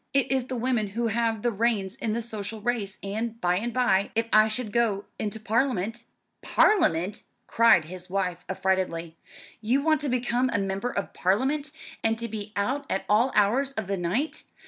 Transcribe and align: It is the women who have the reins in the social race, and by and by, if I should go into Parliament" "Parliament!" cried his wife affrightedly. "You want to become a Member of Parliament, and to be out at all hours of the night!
It 0.15 0.31
is 0.31 0.45
the 0.47 0.55
women 0.55 0.87
who 0.87 1.09
have 1.09 1.43
the 1.43 1.51
reins 1.51 1.93
in 1.93 2.13
the 2.13 2.23
social 2.23 2.59
race, 2.59 2.97
and 3.03 3.39
by 3.39 3.57
and 3.57 3.71
by, 3.71 4.09
if 4.15 4.25
I 4.33 4.47
should 4.47 4.71
go 4.71 5.05
into 5.19 5.39
Parliament" 5.39 6.05
"Parliament!" 6.41 7.21
cried 7.45 7.85
his 7.85 8.09
wife 8.09 8.43
affrightedly. 8.49 9.13
"You 9.61 9.83
want 9.83 10.01
to 10.01 10.09
become 10.09 10.49
a 10.51 10.57
Member 10.57 10.89
of 10.89 11.13
Parliament, 11.13 11.69
and 12.03 12.17
to 12.17 12.27
be 12.27 12.51
out 12.55 12.87
at 12.89 13.05
all 13.07 13.31
hours 13.35 13.73
of 13.73 13.85
the 13.85 13.95
night! 13.95 14.41